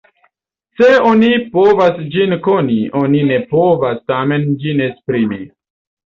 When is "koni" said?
2.47-2.77